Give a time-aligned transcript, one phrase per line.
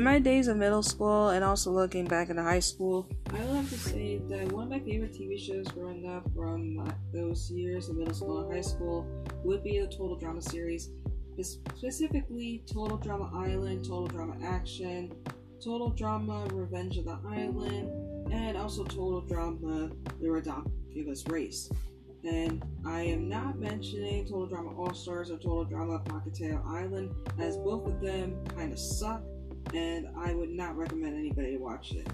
[0.00, 3.56] In my days of middle school and also looking back into high school, I would
[3.56, 7.50] have to say that one of my favorite TV shows growing up from uh, those
[7.50, 9.06] years of middle school and high school
[9.44, 10.88] would be the Total Drama series,
[11.42, 15.12] specifically Total Drama Island, Total Drama Action,
[15.62, 21.70] Total Drama Revenge of the Island, and also Total Drama The Ridonkulous Race.
[22.24, 27.58] And I am not mentioning Total Drama All Stars or Total Drama Pahkitew Island, as
[27.58, 29.20] both of them kind of suck
[29.74, 32.06] and I would not recommend anybody watch it.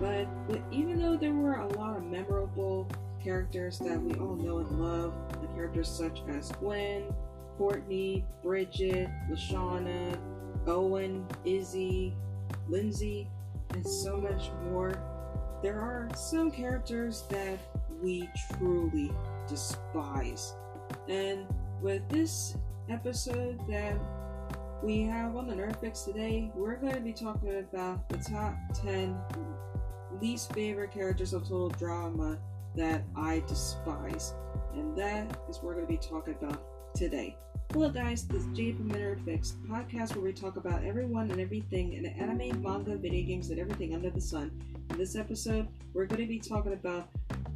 [0.00, 2.88] But, but even though there were a lot of memorable
[3.22, 7.04] characters that we all know and love, the characters such as Gwen,
[7.58, 10.18] Courtney, Bridget, LeShawna,
[10.66, 12.14] Owen, Izzy,
[12.68, 13.28] Lindsay,
[13.70, 14.92] and so much more,
[15.62, 17.58] there are some characters that
[18.02, 19.10] we truly
[19.48, 20.54] despise.
[21.08, 21.46] And
[21.80, 22.56] with this
[22.88, 23.96] episode that
[24.84, 28.54] we have on the Nerd Fix today, we're going to be talking about the top
[28.74, 29.16] 10
[30.20, 32.38] least favorite characters of Total Drama
[32.76, 34.34] that I despise.
[34.74, 36.62] And that is what we're going to be talking about
[36.94, 37.34] today.
[37.72, 41.30] Hello guys, this is Jade from the Nerd Fix, podcast where we talk about everyone
[41.30, 44.50] and everything in anime, manga, video games, and everything under the sun.
[44.90, 47.08] In this episode, we're going to be talking about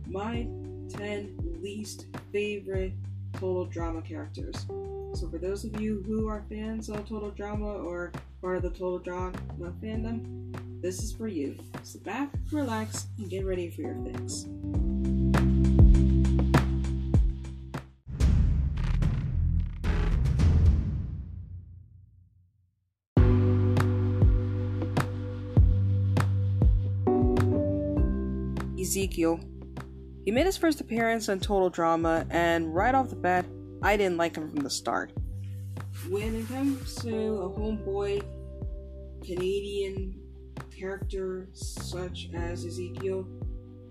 [0.06, 0.48] my
[0.88, 2.94] 10 least favorite
[3.34, 4.66] Total Drama characters.
[5.14, 8.70] So, for those of you who are fans of Total Drama or part of the
[8.70, 9.32] Total Drama
[9.82, 11.56] fandom, this is for you.
[11.82, 14.46] Sit back, relax, and get ready for your fix.
[28.78, 29.40] Ezekiel.
[30.24, 33.46] He made his first appearance in Total Drama, and right off the bat,
[33.82, 35.12] I didn't like him from the start.
[36.08, 38.24] When it comes to a homeboy
[39.24, 40.18] Canadian
[40.76, 43.26] character such as Ezekiel,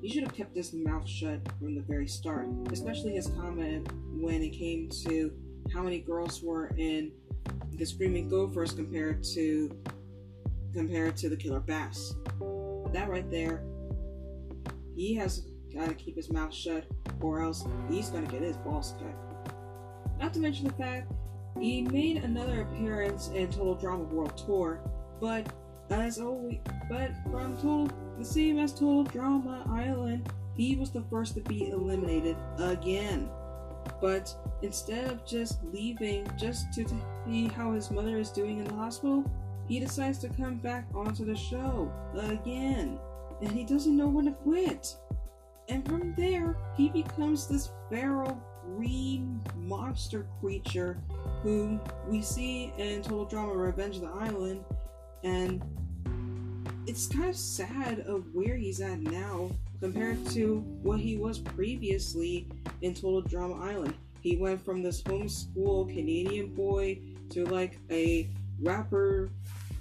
[0.02, 4.44] he should have kept his mouth shut from the very start, especially his comment when
[4.44, 5.32] it came to
[5.74, 7.12] how many girls were in
[7.74, 9.72] the Screaming Gophers compared to
[10.74, 12.14] compared to the Killer Bass.
[12.94, 13.64] That right there,
[14.96, 16.86] he has got to keep his mouth shut,
[17.22, 19.27] or else he's gonna get his balls cut.
[20.20, 21.12] Not to mention the fact
[21.60, 24.80] he made another appearance in Total Drama World Tour,
[25.20, 25.52] but
[25.90, 31.36] as always, but from Total the same as Total Drama Island, he was the first
[31.36, 33.30] to be eliminated again.
[34.02, 36.86] But instead of just leaving just to
[37.26, 39.24] see how his mother is doing in the hospital,
[39.68, 43.00] he decides to come back onto the show again.
[43.42, 44.96] And he doesn't know when to quit.
[45.70, 48.42] And from there, he becomes this feral
[48.76, 50.98] green monster creature
[51.44, 54.64] who we see in Total Drama Revenge of the Island,
[55.24, 55.64] and
[56.86, 62.48] it's kind of sad of where he's at now compared to what he was previously
[62.82, 63.94] in Total Drama Island.
[64.22, 67.00] He went from this homeschool Canadian boy
[67.30, 68.30] to like a
[68.62, 69.30] rapper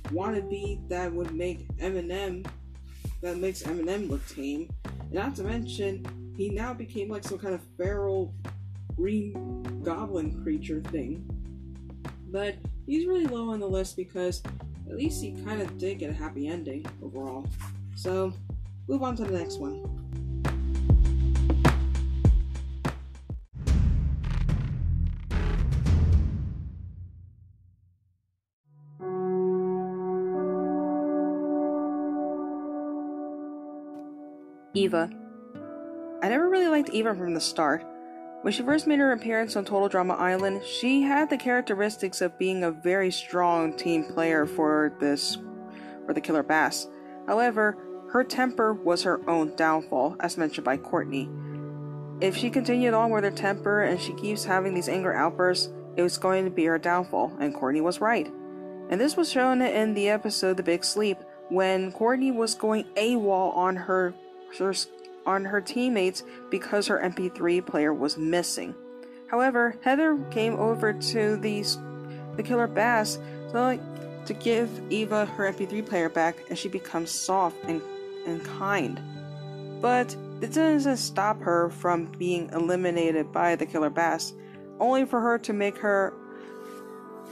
[0.08, 2.47] wannabe that would make Eminem
[3.22, 4.70] that makes Eminem look tame.
[5.10, 6.04] Not to mention,
[6.36, 8.34] he now became like some kind of feral
[8.97, 11.25] green goblin creature thing.
[12.29, 14.43] But he's really low on the list because
[14.89, 17.47] at least he kind of did get a happy ending overall.
[17.95, 18.33] So,
[18.89, 19.83] move on to the next one.
[34.75, 35.11] Eva.
[36.23, 37.83] I never really liked Eva from the start.
[38.47, 42.39] When she first made her appearance on Total Drama Island, she had the characteristics of
[42.39, 45.37] being a very strong team player for this
[46.07, 46.87] for the Killer Bass.
[47.27, 47.77] However,
[48.12, 51.29] her temper was her own downfall, as mentioned by Courtney.
[52.21, 56.03] If she continued on with her temper and she keeps having these anger outbursts, it
[56.03, 58.33] was going to be her downfall, and Courtney was right.
[58.91, 61.19] And this was shown in the episode The Big Sleep
[61.49, 64.15] when Courtney was going AWOL on her,
[64.60, 64.72] her
[65.27, 68.75] on her teammates because her MP3 player was missing.
[69.27, 71.78] However, Heather came over to these,
[72.37, 73.19] the Killer Bass
[73.53, 77.83] to, give Eva her MP3 player back and she becomes soft and,
[78.27, 79.01] and kind.
[79.81, 84.34] But it doesn't stop her from being eliminated by the Killer Bass,
[84.78, 86.15] only for her to make her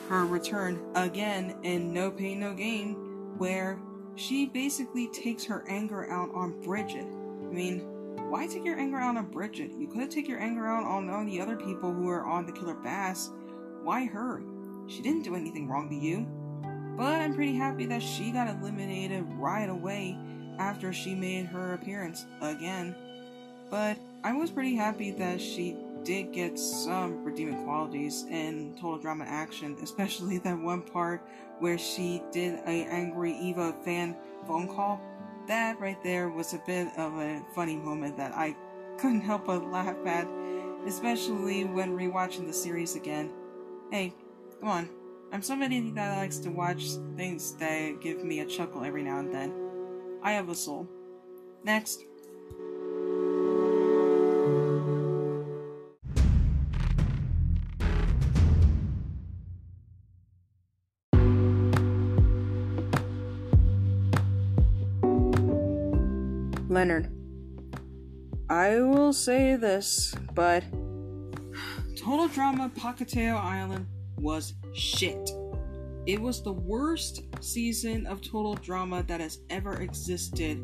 [0.08, 2.94] her return again in No Pain No Gain,
[3.38, 3.79] where
[4.17, 7.06] she basically takes her anger out on Bridget.
[7.54, 7.82] I mean,
[8.30, 9.70] why take your anger out on Bridget?
[9.78, 12.46] You could have taken your anger out on all the other people who are on
[12.46, 13.30] the Killer Bass.
[13.84, 14.42] Why her?
[14.88, 16.26] She didn't do anything wrong to you.
[16.96, 20.18] But I'm pretty happy that she got eliminated right away
[20.58, 22.96] after she made her appearance again.
[23.70, 29.26] But I was pretty happy that she did get some redeeming qualities in Total Drama
[29.28, 31.22] Action, especially that one part
[31.60, 35.00] where she did a angry Eva fan phone call.
[35.46, 38.56] That right there was a bit of a funny moment that I
[38.99, 40.26] couldn't help but laugh at,
[40.87, 43.31] especially when rewatching the series again.
[43.91, 44.14] Hey,
[44.61, 44.88] come on.
[45.32, 46.87] I'm somebody that likes to watch
[47.17, 49.52] things that give me a chuckle every now and then.
[50.23, 50.88] I have a soul.
[51.64, 52.05] Next.
[66.74, 67.08] Leonard.
[68.50, 70.64] I will say this, but
[71.96, 73.86] Total Drama Pahkitew Island
[74.18, 75.30] was shit.
[76.06, 80.58] It was the worst season of Total Drama that has ever existed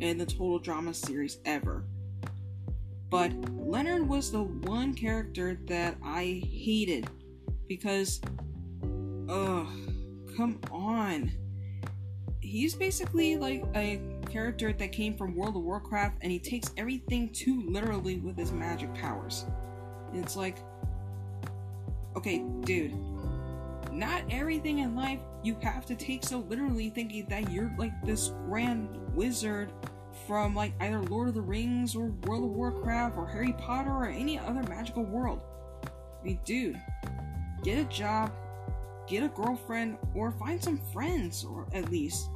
[0.00, 1.84] in the Total Drama series ever.
[3.08, 7.08] But Leonard was the one character that I hated
[7.66, 8.20] because,
[9.30, 9.66] ugh,
[10.36, 11.32] come on.
[12.40, 17.30] He's basically like a character that came from World of Warcraft and he takes everything
[17.30, 19.46] too literally with his magic powers.
[20.12, 20.58] And it's like,
[22.16, 22.94] okay, dude,
[23.92, 28.28] not everything in life you have to take so literally thinking that you're like this
[28.46, 29.70] grand wizard
[30.26, 34.06] from like either Lord of the Rings or World of Warcraft or Harry Potter or
[34.06, 35.40] any other magical world.
[35.84, 36.80] I mean, dude,
[37.62, 38.32] get a job,
[39.06, 42.30] get a girlfriend, or find some friends, or at least.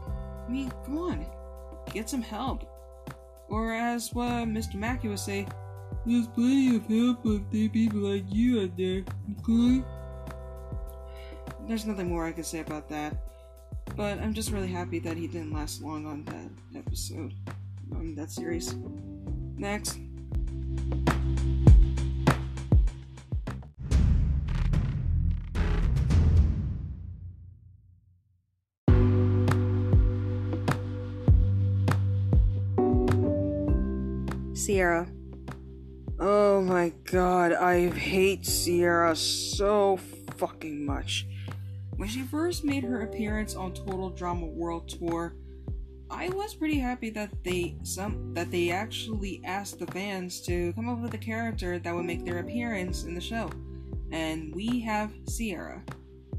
[0.46, 1.26] I mean, come on
[1.92, 2.64] get some help.
[3.48, 4.74] Or as what Mr.
[4.74, 5.46] Mackey would say,
[6.04, 9.04] there's plenty of help if there people like you out there,
[9.40, 9.82] okay?
[11.66, 13.16] There's nothing more I can say about that.
[13.96, 17.34] But I'm just really happy that he didn't last long on that episode,
[17.92, 18.74] on that series.
[19.56, 19.98] Next.
[34.68, 35.08] Sierra.
[36.20, 39.98] Oh my god, I hate Sierra so
[40.36, 41.26] fucking much.
[41.96, 45.36] When she first made her appearance on Total Drama World Tour,
[46.10, 50.90] I was pretty happy that they some that they actually asked the fans to come
[50.90, 53.48] up with a character that would make their appearance in the show.
[54.12, 55.82] And we have Sierra.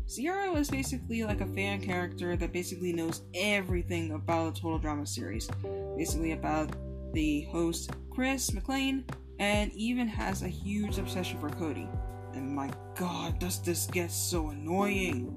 [0.06, 5.08] Sierra was basically like a fan character that basically knows everything about the Total Drama
[5.08, 5.50] series.
[5.98, 6.70] Basically about
[7.14, 9.06] the host Chris McLean,
[9.40, 11.88] and even has a huge obsession for Cody.
[12.34, 15.34] And my god, does this get so annoying!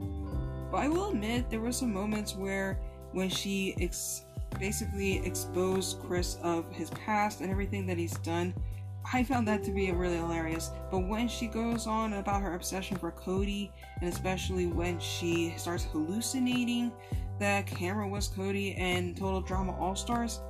[0.69, 2.81] But I will admit, there were some moments where,
[3.13, 4.25] when she ex-
[4.59, 8.53] basically exposed Chris of his past and everything that he's done,
[9.13, 10.73] I found that to be really hilarious.
[10.91, 13.71] But when she goes on about her obsession for Cody,
[14.01, 16.91] and especially when she starts hallucinating
[17.39, 20.41] that Cameron was Cody and Total Drama All Stars,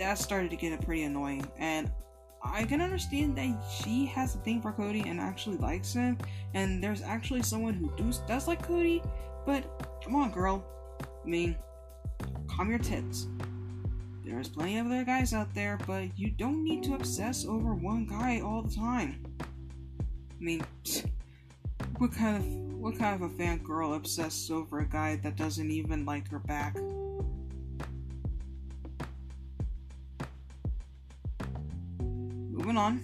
[0.00, 1.46] that started to get pretty annoying.
[1.58, 1.90] And
[2.42, 6.16] I can understand that she has a thing for Cody and actually likes him,
[6.54, 9.02] and there's actually someone who does, does like Cody,
[9.44, 10.64] but come on, girl.
[11.02, 11.54] I mean,
[12.48, 13.28] calm your tits.
[14.24, 18.06] There's plenty of other guys out there, but you don't need to obsess over one
[18.06, 19.22] guy all the time.
[19.40, 20.64] I mean,
[21.98, 22.46] what kind of
[22.80, 26.38] what kind of a fan girl obsesses over a guy that doesn't even like her
[26.38, 26.74] back?
[32.80, 32.98] On.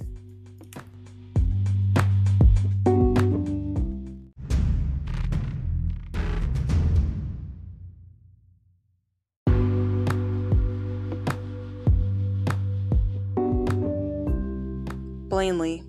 [15.28, 15.85] Blaineley.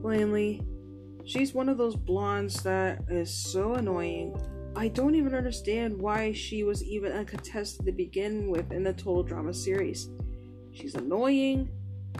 [0.00, 0.64] Blaineley.
[1.26, 4.34] She's one of those blondes that is so annoying
[4.76, 8.92] I don't even understand why she was even a contestant to begin with in the
[8.92, 10.10] Total Drama series.
[10.72, 11.68] She's annoying,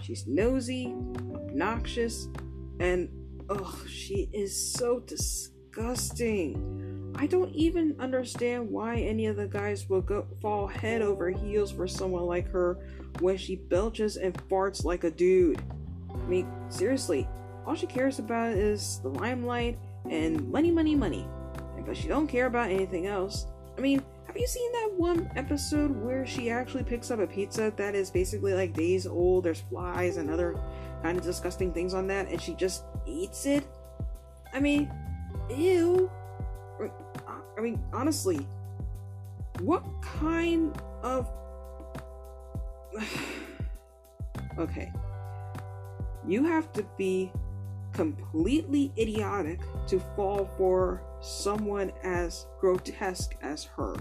[0.03, 0.95] she's nosy,
[1.35, 2.29] obnoxious,
[2.79, 3.09] and
[3.51, 7.13] ugh, she is so disgusting.
[7.17, 11.73] I don't even understand why any of the guys will go fall head over heels
[11.73, 12.79] for someone like her
[13.19, 15.61] when she belches and farts like a dude.
[16.09, 17.29] I mean, seriously,
[17.67, 19.77] all she cares about is the limelight
[20.09, 21.27] and money, money, money
[21.85, 23.47] but she don't care about anything else.
[23.77, 27.73] I mean, have you seen that one episode where she actually picks up a pizza
[27.77, 29.45] that is basically like days old?
[29.45, 30.59] There's flies and other
[31.03, 33.65] kind of disgusting things on that, and she just eats it?
[34.53, 34.91] I mean,
[35.51, 36.11] Ew.
[37.57, 38.47] I mean, honestly,
[39.61, 41.31] what kind of.
[44.59, 44.93] okay.
[46.27, 47.31] You have to be
[47.95, 53.95] completely idiotic to fall for someone as grotesque as her.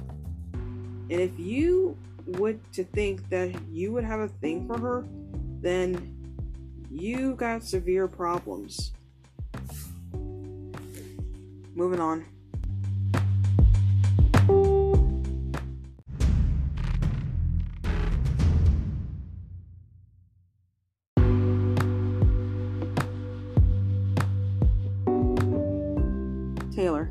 [0.53, 5.05] And if you would to think that you would have a thing for her,
[5.61, 6.15] then
[6.89, 8.93] you got severe problems.
[11.75, 12.25] Moving on.
[26.83, 27.09] Taylor.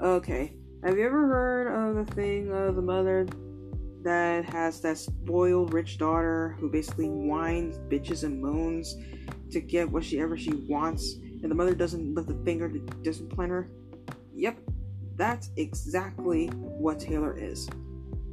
[0.00, 0.56] Okay.
[0.82, 3.24] Have you ever heard of the thing of the mother
[4.02, 8.96] that has that spoiled rich daughter who basically whines, bitches, and moans
[9.52, 12.80] to get what she ever she wants, and the mother doesn't lift a finger to
[13.02, 13.70] discipline her?
[14.34, 14.58] Yep,
[15.14, 17.68] that's exactly what Taylor is.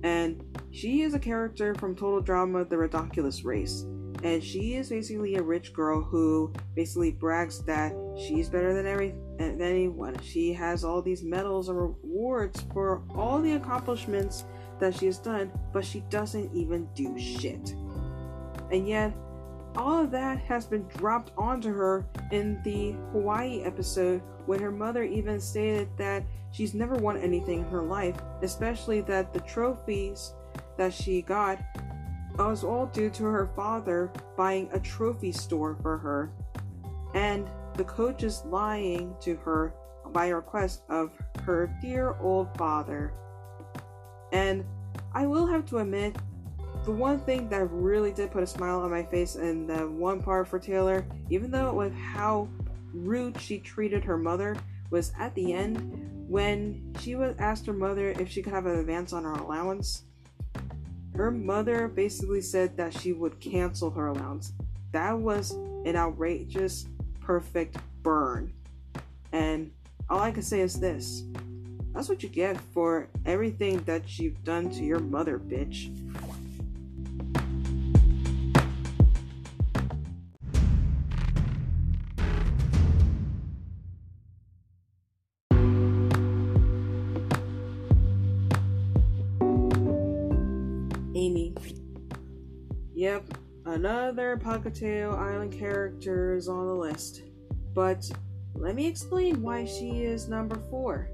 [0.02, 3.86] And she is a character from Total Drama The Ridiculous Race
[4.24, 9.16] and she is basically a rich girl who basically brags that she's better than every
[9.38, 10.20] than anyone.
[10.22, 14.46] She has all these medals and rewards for all the accomplishments
[14.80, 17.74] that she has done, but she doesn't even do shit.
[18.72, 19.14] And yet,
[19.76, 25.04] all of that has been dropped onto her in the Hawaii episode when her mother
[25.04, 30.34] even stated that she's never won anything in her life, especially that the trophies
[30.78, 31.60] that she got
[32.38, 36.32] was all due to her father buying a trophy store for her
[37.14, 39.74] and the coaches lying to her
[40.12, 41.12] by request of
[41.44, 43.14] her dear old father.
[44.32, 44.66] And
[45.14, 46.16] I will have to admit,
[46.84, 50.22] the one thing that really did put a smile on my face in the one
[50.22, 52.50] part for Taylor, even though with how
[52.94, 54.56] rude she treated her mother,
[54.90, 58.80] was at the end when she was asked her mother if she could have an
[58.80, 60.04] advance on her allowance
[61.16, 64.54] her mother basically said that she would cancel her allowance.
[64.92, 65.52] That was
[65.86, 66.88] an outrageous,
[67.20, 68.54] perfect burn.
[69.32, 69.72] And
[70.10, 71.24] all I can say is this
[71.94, 75.92] that's what you get for everything that you've done to your mother, bitch.
[93.82, 97.24] Another Pahkitew Island character is on the list.
[97.74, 98.08] But
[98.54, 101.10] let me explain why she is number four.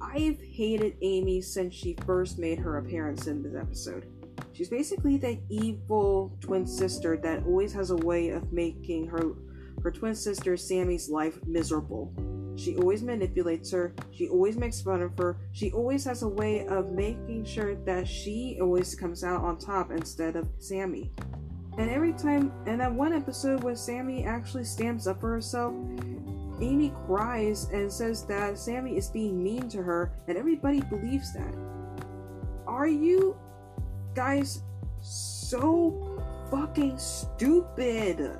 [0.00, 4.06] I've hated Amy since she first made her appearance in this episode.
[4.54, 9.34] She's basically that evil twin sister that always has a way of making her
[9.82, 12.14] her twin sister Sammy's life miserable.
[12.56, 16.66] She always manipulates her, she always makes fun of her, she always has a way
[16.66, 21.12] of making sure that she always comes out on top instead of Sammy.
[21.78, 25.74] And every time, and that one episode where Sammy actually stands up for herself,
[26.60, 31.54] Amy cries and says that Sammy is being mean to her, and everybody believes that.
[32.66, 33.36] Are you
[34.14, 34.62] guys
[35.00, 36.20] so
[36.50, 38.36] fucking stupid?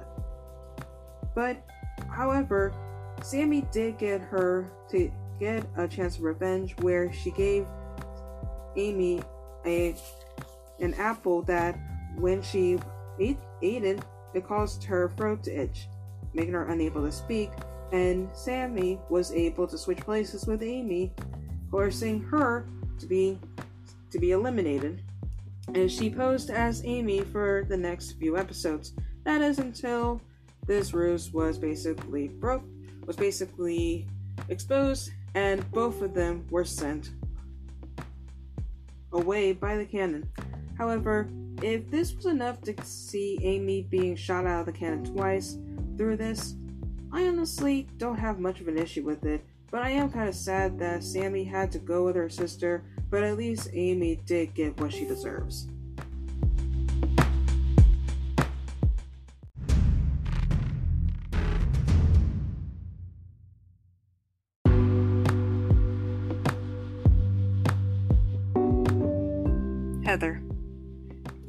[1.36, 1.64] But,
[2.10, 2.74] however,
[3.22, 7.66] Sammy did get her to get a chance of revenge where she gave
[8.76, 9.22] Amy
[9.64, 9.94] a
[10.80, 11.78] an apple that
[12.16, 12.78] when she
[13.18, 13.38] it,
[14.34, 15.88] it caused her throat to itch,
[16.34, 17.50] making her unable to speak,
[17.92, 21.12] and Sammy was able to switch places with Amy,
[21.70, 22.66] forcing her
[22.98, 23.38] to be
[24.10, 25.02] to be eliminated.
[25.74, 28.94] And she posed as Amy for the next few episodes.
[29.24, 30.20] That is until
[30.66, 32.62] this ruse was basically broke
[33.06, 34.06] was basically
[34.48, 37.10] exposed, and both of them were sent
[39.12, 40.28] away by the cannon.
[40.76, 41.28] However,
[41.62, 45.58] if this was enough to see Amy being shot out of the cannon twice
[45.96, 46.54] through this,
[47.12, 50.34] I honestly don't have much of an issue with it, but I am kind of
[50.34, 54.80] sad that Sammy had to go with her sister, but at least Amy did get
[54.80, 55.68] what she deserves.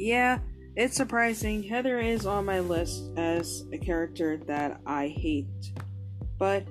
[0.09, 0.39] Yeah,
[0.75, 1.61] it's surprising.
[1.61, 5.45] Heather is on my list as a character that I hate.
[6.39, 6.65] But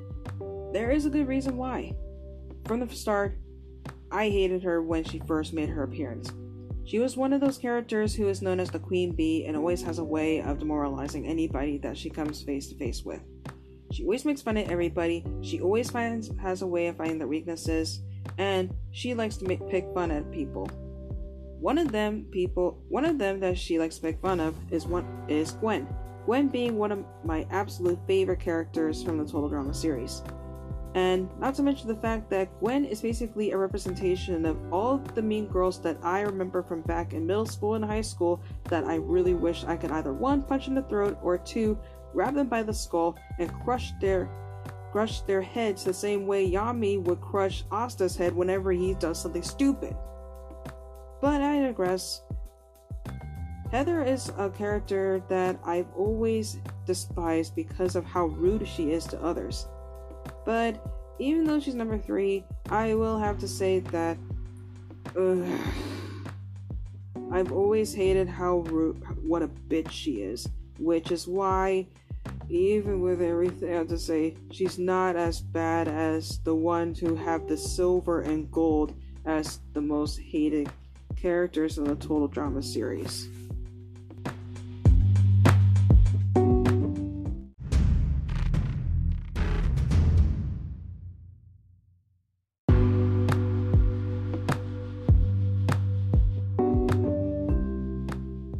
[0.73, 1.95] there is a good reason why.
[2.65, 3.39] From the start,
[4.11, 6.33] I hated her when she first made her appearance.
[6.85, 9.83] She was one of those characters who is known as the Queen Bee and always
[9.83, 13.21] has a way of demoralizing anybody that she comes face to face with.
[13.93, 15.25] She always makes fun of everybody.
[15.43, 18.01] She always finds has a way of finding their weaknesses,
[18.37, 20.69] and she likes to make pick fun at people.
[21.61, 24.87] One of them people, one of them that she likes to make fun of is
[24.87, 25.89] one is Gwen.
[26.25, 30.23] Gwen being one of my absolute favorite characters from the Total Drama series.
[30.95, 35.23] And not to mention the fact that Gwen is basically a representation of all the
[35.23, 38.97] mean girls that I remember from back in middle school and high school that I
[38.97, 41.79] really wish I could either one punch in the throat or two
[42.13, 44.31] grab them by the skull and crush their
[44.93, 49.43] crush their heads the same way Yami would crush Asta's head whenever he does something
[49.43, 49.95] stupid.
[51.21, 52.23] But I digress.
[53.71, 59.23] Heather is a character that I've always despised because of how rude she is to
[59.23, 59.67] others.
[60.47, 60.83] But
[61.19, 64.17] even though she's number three, I will have to say that
[67.31, 70.49] I've always hated how rude, what a bitch she is,
[70.79, 71.89] which is why,
[72.49, 77.17] even with everything I have to say, she's not as bad as the ones who
[77.17, 78.95] have the silver and gold
[79.27, 80.71] as the most hated
[81.21, 83.29] characters in the Total Drama series.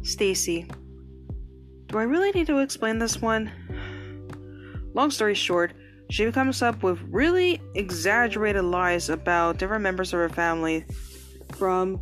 [0.01, 0.69] Staci.
[1.87, 3.51] Do I really need to explain this one?
[4.93, 5.73] Long story short,
[6.09, 10.83] she comes up with really exaggerated lies about different members of her family
[11.55, 12.01] from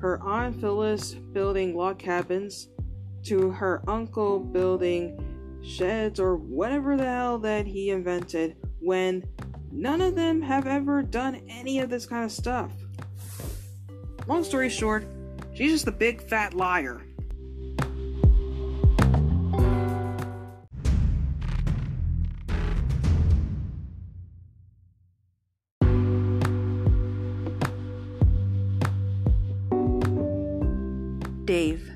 [0.00, 2.68] her aunt Phyllis building log cabins
[3.24, 9.24] to her uncle building sheds or whatever the hell that he invented when
[9.72, 12.70] none of them have ever done any of this kind of stuff.
[14.26, 15.06] Long story short,
[15.54, 17.02] she's just a big fat liar.
[31.48, 31.90] Dave.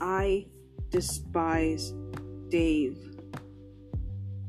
[0.00, 0.46] I
[0.88, 1.92] despise
[2.48, 2.96] Dave.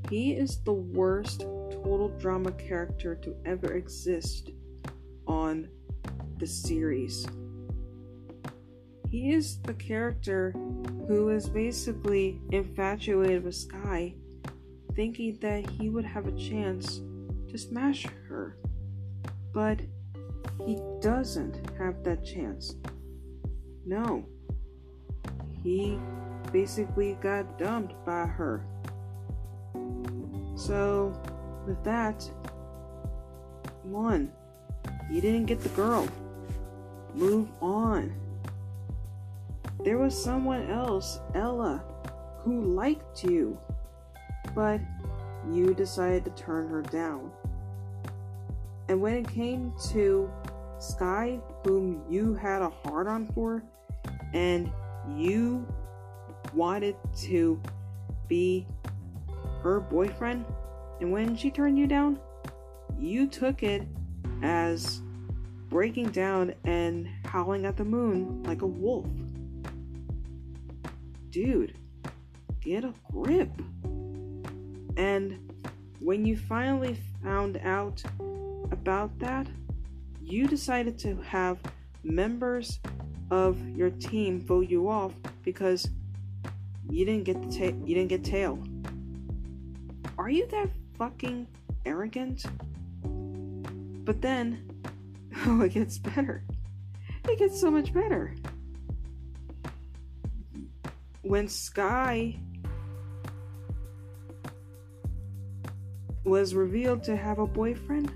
[0.09, 4.51] He is the worst total drama character to ever exist
[5.27, 5.67] on
[6.37, 7.27] the series.
[9.09, 10.53] He is the character
[11.09, 14.15] who is basically infatuated with Sky,
[14.95, 17.01] thinking that he would have a chance
[17.49, 18.55] to smash her.
[19.53, 19.81] But
[20.65, 22.75] he doesn't have that chance.
[23.91, 24.23] No.
[25.63, 25.99] He
[26.53, 28.65] basically got dumped by her.
[30.55, 31.13] So,
[31.67, 32.23] with that,
[33.83, 34.31] one,
[35.11, 36.07] you didn't get the girl.
[37.13, 38.15] Move on.
[39.83, 41.83] There was someone else, Ella,
[42.45, 43.59] who liked you,
[44.55, 44.79] but
[45.51, 47.29] you decided to turn her down.
[48.87, 50.31] And when it came to
[50.79, 53.61] Sky, whom you had a heart on for,
[54.33, 54.71] and
[55.15, 55.67] you
[56.53, 57.61] wanted to
[58.27, 58.65] be
[59.61, 60.45] her boyfriend,
[60.99, 62.19] and when she turned you down,
[62.99, 63.87] you took it
[64.43, 65.01] as
[65.69, 69.07] breaking down and howling at the moon like a wolf.
[71.29, 71.77] Dude,
[72.59, 73.49] get a grip.
[74.97, 75.51] And
[75.99, 78.03] when you finally found out
[78.71, 79.47] about that,
[80.21, 81.59] you decided to have
[82.03, 82.79] members
[83.29, 85.89] of your team vote you off because
[86.89, 88.61] you didn't get the ta- you didn't get tail.
[90.17, 91.47] Are you that fucking
[91.85, 92.45] arrogant?
[94.03, 94.69] But then,
[95.45, 96.43] oh, it gets better.
[97.29, 98.35] It gets so much better.
[101.21, 102.35] When Sky
[106.23, 108.11] was revealed to have a boyfriend,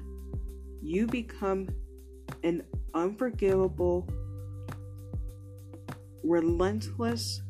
[0.82, 1.70] you become
[2.44, 2.64] an
[2.96, 4.08] unforgivable,
[6.24, 7.42] relentless,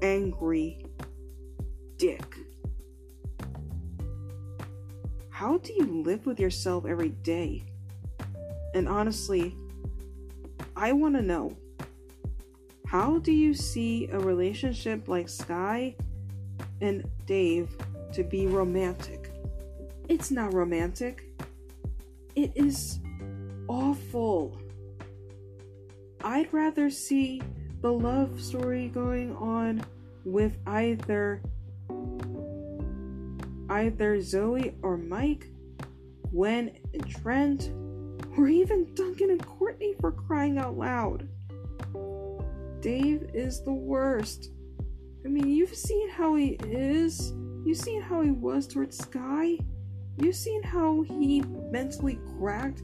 [0.00, 0.86] angry
[1.98, 2.36] dick.
[5.30, 7.64] How do you live with yourself every day?
[8.74, 9.54] And honestly,
[10.76, 11.56] I want to know
[12.86, 15.96] how do you see a relationship like Sky
[16.80, 17.68] and Dave
[18.12, 19.30] to be romantic?
[20.08, 21.24] It's not romantic.
[22.34, 23.00] It is
[23.68, 24.58] awful.
[26.22, 27.42] I'd rather see
[27.82, 29.84] the love story going on
[30.24, 31.40] with either
[33.68, 35.48] either Zoey or Mike,
[36.30, 37.70] Gwen and Trent,
[38.36, 41.28] or even Duncan and Courtney for crying out loud.
[42.80, 44.50] Dave is the worst.
[45.24, 47.32] I mean, you've seen how he is.
[47.64, 49.58] You've seen how he was towards Sky.
[50.18, 52.82] You've seen how he mentally cracked.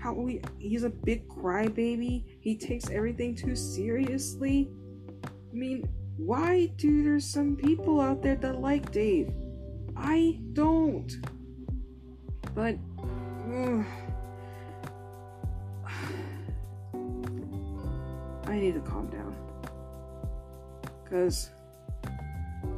[0.00, 2.24] How he, he's a big crybaby.
[2.40, 4.70] He takes everything too seriously.
[5.24, 9.30] I mean, why do there's some people out there that like Dave?
[9.96, 11.12] I don't.
[12.54, 12.76] But
[13.52, 13.84] ugh.
[18.46, 19.36] I need to calm down.
[21.08, 21.50] Cause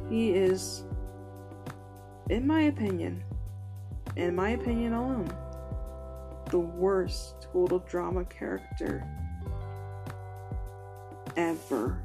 [0.09, 0.83] he is
[2.29, 3.23] in my opinion,
[4.15, 5.31] in my opinion alone,
[6.53, 9.03] the worst total drama character
[11.35, 11.97] ever.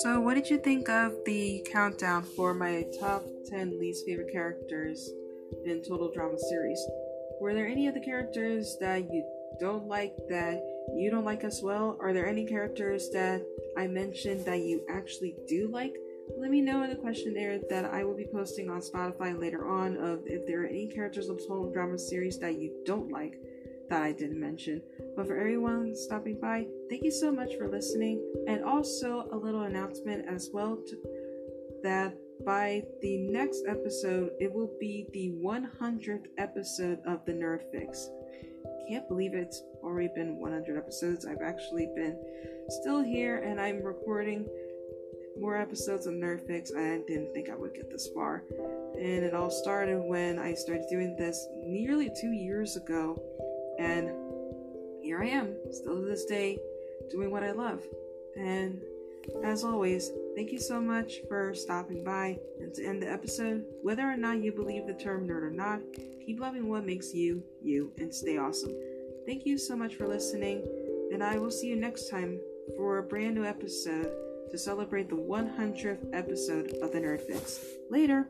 [0.00, 5.10] So, what did you think of the countdown for my top 10 least favorite characters
[5.64, 6.80] in Total Drama series?
[7.40, 9.24] Were there any of the characters that you
[9.58, 10.62] don't like that
[10.94, 11.96] you don't like as well?
[12.00, 13.42] Are there any characters that
[13.78, 15.94] I mentioned that you actually do like?
[16.36, 19.96] Let me know in the questionnaire that I will be posting on Spotify later on
[19.96, 23.40] of if there are any characters of Total Drama series that you don't like
[23.88, 24.82] that I didn't mention.
[25.16, 28.20] But for everyone stopping by, thank you so much for listening.
[28.48, 30.96] And also a little announcement as well to,
[31.82, 38.10] that by the next episode, it will be the 100th episode of the Nerd Fix.
[38.88, 41.26] I can't believe it's already been 100 episodes.
[41.26, 42.16] I've actually been
[42.70, 44.46] still here and I'm recording
[45.38, 46.72] more episodes of Nerd Fix.
[46.74, 48.44] I didn't think I would get this far.
[48.94, 53.22] And it all started when I started doing this nearly two years ago
[53.78, 54.08] and
[55.02, 56.58] here I am, still to this day,
[57.10, 57.82] doing what I love.
[58.36, 58.80] And
[59.44, 62.38] as always, thank you so much for stopping by.
[62.60, 65.80] And to end the episode, whether or not you believe the term nerd or not,
[66.24, 68.72] keep loving what makes you, you, and stay awesome.
[69.26, 70.62] Thank you so much for listening,
[71.12, 72.38] and I will see you next time
[72.76, 74.12] for a brand new episode
[74.52, 77.64] to celebrate the 100th episode of the Nerd Fix.
[77.90, 78.28] Later!